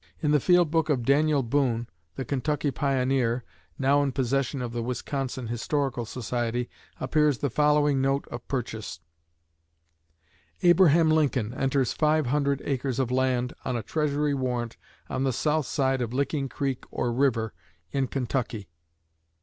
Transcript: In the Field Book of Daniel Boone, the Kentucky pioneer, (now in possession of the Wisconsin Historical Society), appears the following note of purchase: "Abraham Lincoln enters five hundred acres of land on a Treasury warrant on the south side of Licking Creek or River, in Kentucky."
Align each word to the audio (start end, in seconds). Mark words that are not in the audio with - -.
In 0.19 0.31
the 0.31 0.39
Field 0.39 0.71
Book 0.71 0.89
of 0.89 1.05
Daniel 1.05 1.43
Boone, 1.43 1.87
the 2.15 2.25
Kentucky 2.25 2.71
pioneer, 2.71 3.43
(now 3.77 4.01
in 4.01 4.11
possession 4.11 4.59
of 4.59 4.71
the 4.71 4.81
Wisconsin 4.81 5.45
Historical 5.45 6.05
Society), 6.05 6.71
appears 6.99 7.37
the 7.37 7.51
following 7.51 8.01
note 8.01 8.27
of 8.29 8.47
purchase: 8.47 8.99
"Abraham 10.63 11.11
Lincoln 11.11 11.53
enters 11.53 11.93
five 11.93 12.25
hundred 12.25 12.63
acres 12.65 12.97
of 12.97 13.11
land 13.11 13.53
on 13.63 13.75
a 13.77 13.83
Treasury 13.83 14.33
warrant 14.33 14.75
on 15.07 15.23
the 15.23 15.31
south 15.31 15.67
side 15.67 16.01
of 16.01 16.13
Licking 16.13 16.49
Creek 16.49 16.83
or 16.89 17.13
River, 17.13 17.53
in 17.91 18.07
Kentucky." 18.07 18.69